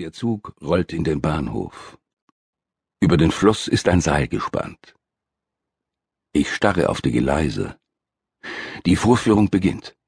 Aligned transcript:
Der 0.00 0.14
Zug 0.14 0.54
rollt 0.62 0.94
in 0.94 1.04
den 1.04 1.20
Bahnhof. 1.20 1.98
Über 3.00 3.18
den 3.18 3.30
Fluss 3.30 3.68
ist 3.68 3.86
ein 3.86 4.00
Seil 4.00 4.28
gespannt. 4.28 4.94
Ich 6.32 6.54
starre 6.54 6.88
auf 6.88 7.02
die 7.02 7.12
Gleise. 7.12 7.78
Die 8.86 8.96
Vorführung 8.96 9.50
beginnt. 9.50 9.98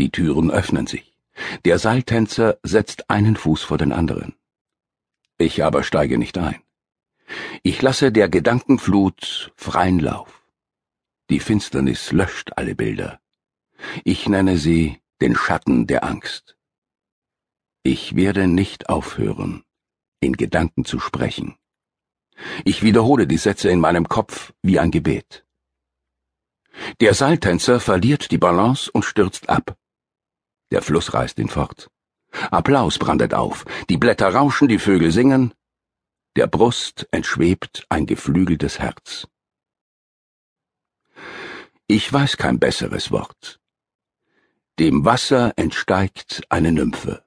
Die 0.00 0.10
Türen 0.10 0.50
öffnen 0.50 0.88
sich. 0.88 1.16
Der 1.64 1.78
Seiltänzer 1.78 2.58
setzt 2.64 3.10
einen 3.10 3.36
Fuß 3.36 3.62
vor 3.62 3.78
den 3.78 3.92
anderen. 3.92 4.34
Ich 5.38 5.62
aber 5.62 5.84
steige 5.84 6.18
nicht 6.18 6.36
ein. 6.36 6.60
Ich 7.62 7.80
lasse 7.80 8.10
der 8.10 8.28
Gedankenflut 8.28 9.52
freien 9.54 10.00
Lauf. 10.00 10.44
Die 11.30 11.38
Finsternis 11.38 12.10
löscht 12.10 12.50
alle 12.56 12.74
Bilder. 12.74 13.20
Ich 14.02 14.28
nenne 14.28 14.58
sie 14.58 15.00
den 15.20 15.36
Schatten 15.36 15.86
der 15.86 16.02
Angst. 16.02 16.56
Ich 17.84 18.14
werde 18.14 18.46
nicht 18.46 18.88
aufhören, 18.88 19.64
in 20.20 20.34
Gedanken 20.34 20.84
zu 20.84 21.00
sprechen. 21.00 21.56
Ich 22.64 22.84
wiederhole 22.84 23.26
die 23.26 23.38
Sätze 23.38 23.70
in 23.70 23.80
meinem 23.80 24.08
Kopf 24.08 24.52
wie 24.62 24.78
ein 24.78 24.92
Gebet. 24.92 25.44
Der 27.00 27.14
Seiltänzer 27.14 27.80
verliert 27.80 28.30
die 28.30 28.38
Balance 28.38 28.88
und 28.92 29.04
stürzt 29.04 29.48
ab. 29.48 29.76
Der 30.70 30.80
Fluss 30.80 31.12
reißt 31.12 31.40
ihn 31.40 31.48
fort. 31.48 31.90
Applaus 32.52 32.98
brandet 32.98 33.34
auf, 33.34 33.64
die 33.90 33.98
Blätter 33.98 34.32
rauschen, 34.32 34.68
die 34.68 34.78
Vögel 34.78 35.10
singen. 35.10 35.52
Der 36.36 36.46
Brust 36.46 37.08
entschwebt 37.10 37.84
ein 37.88 38.06
geflügeltes 38.06 38.78
Herz. 38.78 39.26
Ich 41.88 42.10
weiß 42.12 42.36
kein 42.36 42.60
besseres 42.60 43.10
Wort. 43.10 43.60
Dem 44.78 45.04
Wasser 45.04 45.52
entsteigt 45.56 46.42
eine 46.48 46.70
Nymphe. 46.70 47.24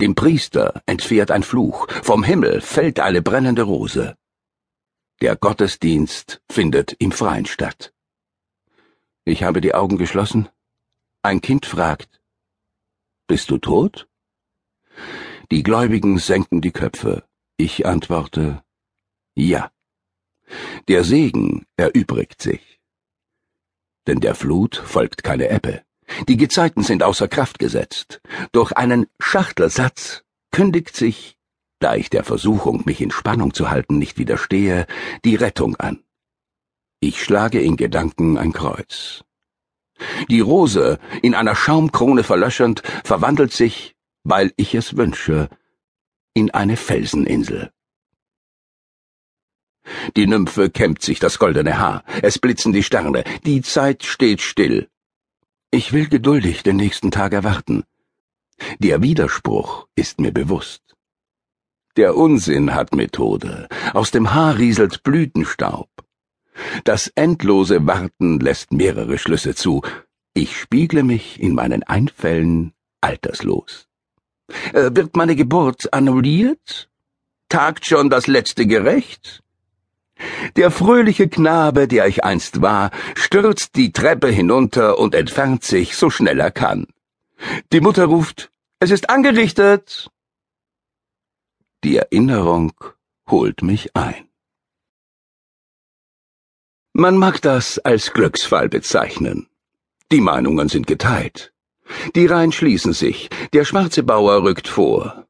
Dem 0.00 0.14
Priester 0.14 0.82
entfährt 0.86 1.30
ein 1.30 1.42
Fluch, 1.42 1.88
vom 2.02 2.22
Himmel 2.22 2.60
fällt 2.60 3.00
eine 3.00 3.22
brennende 3.22 3.62
Rose. 3.62 4.16
Der 5.20 5.36
Gottesdienst 5.36 6.42
findet 6.50 6.92
im 6.98 7.12
Freien 7.12 7.46
statt. 7.46 7.92
Ich 9.24 9.42
habe 9.42 9.60
die 9.60 9.74
Augen 9.74 9.96
geschlossen. 9.98 10.48
Ein 11.22 11.40
Kind 11.40 11.66
fragt, 11.66 12.20
Bist 13.26 13.50
du 13.50 13.58
tot? 13.58 14.06
Die 15.50 15.62
Gläubigen 15.62 16.18
senken 16.18 16.60
die 16.60 16.72
Köpfe. 16.72 17.24
Ich 17.56 17.86
antworte, 17.86 18.62
Ja. 19.34 19.70
Der 20.88 21.04
Segen 21.04 21.66
erübrigt 21.76 22.42
sich. 22.42 22.80
Denn 24.06 24.20
der 24.20 24.34
Flut 24.34 24.76
folgt 24.76 25.24
keine 25.24 25.48
Ebbe. 25.50 25.82
Die 26.28 26.36
Gezeiten 26.36 26.82
sind 26.82 27.02
außer 27.02 27.28
Kraft 27.28 27.58
gesetzt. 27.58 28.20
Durch 28.52 28.72
einen 28.72 29.06
Schachtelsatz 29.18 30.24
kündigt 30.52 30.96
sich, 30.96 31.36
da 31.80 31.94
ich 31.94 32.10
der 32.10 32.24
Versuchung, 32.24 32.82
mich 32.86 33.00
in 33.00 33.10
Spannung 33.10 33.52
zu 33.52 33.70
halten, 33.70 33.98
nicht 33.98 34.18
widerstehe, 34.18 34.86
die 35.24 35.34
Rettung 35.34 35.76
an. 35.76 36.02
Ich 37.00 37.22
schlage 37.22 37.60
in 37.60 37.76
Gedanken 37.76 38.38
ein 38.38 38.52
Kreuz. 38.52 39.24
Die 40.28 40.40
Rose, 40.40 40.98
in 41.22 41.34
einer 41.34 41.54
Schaumkrone 41.54 42.24
verlöschernd, 42.24 42.82
verwandelt 43.04 43.52
sich, 43.52 43.94
weil 44.22 44.52
ich 44.56 44.74
es 44.74 44.96
wünsche, 44.96 45.48
in 46.32 46.50
eine 46.50 46.76
Felseninsel. 46.76 47.70
Die 50.16 50.26
Nymphe 50.26 50.70
kämmt 50.70 51.02
sich 51.02 51.20
das 51.20 51.38
goldene 51.38 51.78
Haar, 51.78 52.04
es 52.22 52.38
blitzen 52.38 52.72
die 52.72 52.82
Sterne, 52.82 53.22
die 53.44 53.60
Zeit 53.60 54.04
steht 54.04 54.40
still, 54.40 54.88
ich 55.74 55.92
will 55.92 56.08
geduldig 56.08 56.62
den 56.62 56.76
nächsten 56.76 57.10
Tag 57.10 57.32
erwarten. 57.32 57.82
Der 58.78 59.02
Widerspruch 59.02 59.88
ist 59.96 60.20
mir 60.20 60.32
bewusst. 60.32 60.82
Der 61.96 62.16
Unsinn 62.16 62.74
hat 62.74 62.94
Methode. 62.94 63.68
Aus 63.92 64.12
dem 64.12 64.32
Haar 64.32 64.56
rieselt 64.56 65.02
Blütenstaub. 65.02 65.90
Das 66.84 67.08
endlose 67.16 67.84
Warten 67.86 68.38
lässt 68.38 68.72
mehrere 68.72 69.18
Schlüsse 69.18 69.56
zu. 69.56 69.82
Ich 70.32 70.56
spiegle 70.56 71.02
mich 71.02 71.40
in 71.40 71.54
meinen 71.54 71.82
Einfällen 71.82 72.72
alterslos. 73.00 73.88
Äh, 74.72 74.90
wird 74.92 75.16
meine 75.16 75.34
Geburt 75.34 75.92
annulliert? 75.92 76.88
Tagt 77.48 77.86
schon 77.86 78.10
das 78.10 78.28
letzte 78.28 78.66
Gerecht? 78.66 79.42
Der 80.56 80.70
fröhliche 80.70 81.28
Knabe, 81.28 81.88
der 81.88 82.06
ich 82.06 82.24
einst 82.24 82.62
war, 82.62 82.90
stürzt 83.16 83.76
die 83.76 83.92
Treppe 83.92 84.28
hinunter 84.28 84.98
und 84.98 85.14
entfernt 85.14 85.64
sich, 85.64 85.96
so 85.96 86.10
schnell 86.10 86.40
er 86.40 86.50
kann. 86.50 86.86
Die 87.72 87.80
Mutter 87.80 88.06
ruft, 88.06 88.50
es 88.80 88.90
ist 88.90 89.10
angerichtet. 89.10 90.10
Die 91.82 91.96
Erinnerung 91.96 92.72
holt 93.28 93.62
mich 93.62 93.96
ein. 93.96 94.28
Man 96.92 97.18
mag 97.18 97.42
das 97.42 97.78
als 97.80 98.12
Glücksfall 98.12 98.68
bezeichnen. 98.68 99.48
Die 100.12 100.20
Meinungen 100.20 100.68
sind 100.68 100.86
geteilt. 100.86 101.52
Die 102.14 102.26
Reihen 102.26 102.52
schließen 102.52 102.92
sich, 102.92 103.28
der 103.52 103.64
schwarze 103.64 104.02
Bauer 104.02 104.44
rückt 104.44 104.68
vor. 104.68 105.26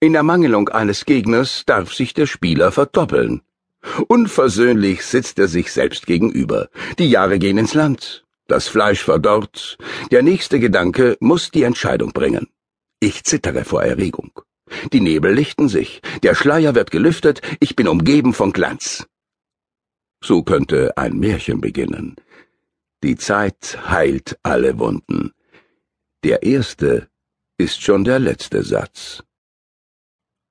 In 0.00 0.14
Ermangelung 0.14 0.68
eines 0.68 1.04
Gegners 1.04 1.64
darf 1.66 1.92
sich 1.92 2.14
der 2.14 2.26
Spieler 2.26 2.70
verdoppeln. 2.70 3.42
Unversöhnlich 4.08 5.04
sitzt 5.04 5.38
er 5.38 5.48
sich 5.48 5.72
selbst 5.72 6.06
gegenüber. 6.06 6.68
Die 6.98 7.08
Jahre 7.08 7.38
gehen 7.38 7.58
ins 7.58 7.74
Land. 7.74 8.24
Das 8.46 8.68
Fleisch 8.68 9.02
verdorrt. 9.04 9.78
Der 10.10 10.22
nächste 10.22 10.58
Gedanke 10.58 11.16
muss 11.20 11.50
die 11.50 11.62
Entscheidung 11.62 12.12
bringen. 12.12 12.48
Ich 13.00 13.24
zittere 13.24 13.64
vor 13.64 13.82
Erregung. 13.82 14.32
Die 14.92 15.00
Nebel 15.00 15.32
lichten 15.32 15.68
sich. 15.68 16.00
Der 16.22 16.34
Schleier 16.34 16.74
wird 16.74 16.90
gelüftet. 16.90 17.40
Ich 17.60 17.76
bin 17.76 17.88
umgeben 17.88 18.34
von 18.34 18.52
Glanz. 18.52 19.06
So 20.22 20.42
könnte 20.42 20.96
ein 20.96 21.18
Märchen 21.18 21.60
beginnen. 21.60 22.16
Die 23.02 23.16
Zeit 23.16 23.78
heilt 23.88 24.38
alle 24.42 24.78
Wunden. 24.78 25.32
Der 26.24 26.42
erste 26.42 27.08
ist 27.56 27.82
schon 27.82 28.04
der 28.04 28.18
letzte 28.18 28.64
Satz. 28.64 29.22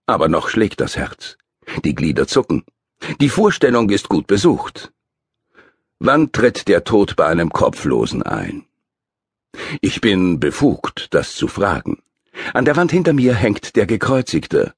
Aber 0.05 0.29
noch 0.29 0.47
schlägt 0.49 0.79
das 0.79 0.95
Herz. 0.95 1.37
Die 1.83 1.93
Glieder 1.93 2.27
zucken. 2.27 2.63
Die 3.19 3.29
Vorstellung 3.29 3.89
ist 3.89 4.09
gut 4.09 4.27
besucht. 4.27 4.91
Wann 5.99 6.31
tritt 6.31 6.67
der 6.67 6.83
Tod 6.83 7.15
bei 7.15 7.25
einem 7.25 7.49
Kopflosen 7.49 8.23
ein? 8.23 8.65
Ich 9.81 10.01
bin 10.01 10.39
befugt, 10.39 11.07
das 11.11 11.35
zu 11.35 11.47
fragen. 11.47 11.99
An 12.53 12.65
der 12.65 12.75
Wand 12.75 12.91
hinter 12.91 13.13
mir 13.13 13.33
hängt 13.33 13.75
der 13.75 13.87
Gekreuzigte. 13.87 14.73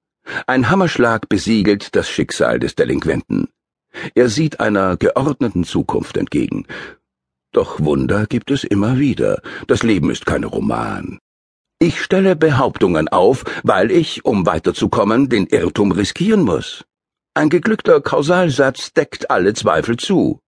Ein 0.48 0.70
Hammerschlag 0.70 1.28
besiegelt 1.28 1.96
das 1.96 2.10
Schicksal 2.10 2.60
des 2.60 2.76
Delinquenten. 2.76 3.50
Er 4.16 4.30
sieht 4.30 4.60
einer 4.60 4.96
geordneten 4.98 5.64
Zukunft 5.64 6.18
entgegen. 6.18 6.66
Doch 7.52 7.80
Wunder 7.80 8.28
gibt 8.28 8.52
es 8.52 8.64
immer 8.64 9.00
wieder. 9.00 9.42
Das 9.68 9.84
Leben 9.84 10.12
ist 10.12 10.26
kein 10.26 10.44
Roman. 10.44 11.20
Ich 11.80 12.02
stelle 12.02 12.36
Behauptungen 12.36 13.08
auf, 13.08 13.44
weil 13.64 13.90
ich, 13.90 14.26
um 14.26 14.46
weiterzukommen, 14.46 15.30
den 15.30 15.48
Irrtum 15.48 15.92
riskieren 15.92 16.44
muss. 16.44 16.86
Ein 17.40 17.50
geglückter 17.50 18.02
Kausalsatz 18.02 18.92
deckt 18.92 19.32
alle 19.32 19.54
Zweifel 19.54 19.96
zu. 19.96 20.42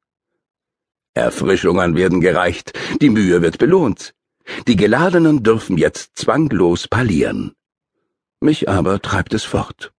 Erfrischungen 1.12 1.97
werden 1.97 2.22
gereicht, 2.22 2.72
die 3.03 3.10
Mühe 3.10 3.43
wird 3.43 3.59
belohnt. 3.59 4.15
Die 4.66 4.76
Geladenen 4.76 5.43
dürfen 5.43 5.77
jetzt 5.77 6.16
zwanglos 6.16 6.88
parlieren. 6.88 7.53
Mich 8.41 8.71
aber 8.71 9.03
treibt 9.03 9.34
es 9.34 9.44
fort. 9.44 9.93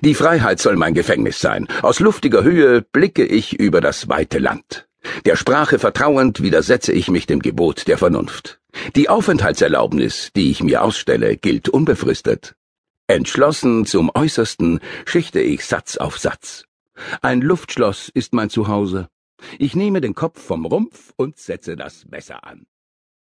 Die 0.00 0.14
Freiheit 0.14 0.60
soll 0.60 0.76
mein 0.76 0.94
Gefängnis 0.94 1.40
sein. 1.40 1.66
Aus 1.82 1.98
luftiger 1.98 2.44
Höhe 2.44 2.80
blicke 2.80 3.24
ich 3.24 3.58
über 3.58 3.80
das 3.80 4.08
weite 4.08 4.38
Land. 4.38 4.86
Der 5.24 5.34
Sprache 5.34 5.80
vertrauend 5.80 6.40
widersetze 6.40 6.92
ich 6.92 7.10
mich 7.10 7.26
dem 7.26 7.40
Gebot 7.40 7.88
der 7.88 7.98
Vernunft. 7.98 8.60
Die 8.94 9.08
Aufenthaltserlaubnis, 9.08 10.30
die 10.36 10.52
ich 10.52 10.62
mir 10.62 10.84
ausstelle, 10.84 11.36
gilt 11.36 11.68
unbefristet. 11.68 12.54
Entschlossen 13.10 13.86
zum 13.86 14.08
Äußersten 14.14 14.78
schichte 15.04 15.40
ich 15.40 15.64
Satz 15.64 15.96
auf 15.96 16.16
Satz. 16.16 16.64
Ein 17.22 17.40
Luftschloss 17.40 18.08
ist 18.08 18.32
mein 18.32 18.50
Zuhause. 18.50 19.08
Ich 19.58 19.74
nehme 19.74 20.00
den 20.00 20.14
Kopf 20.14 20.40
vom 20.40 20.64
Rumpf 20.64 21.12
und 21.16 21.36
setze 21.36 21.74
das 21.74 22.06
Messer 22.06 22.44
an. 22.44 22.66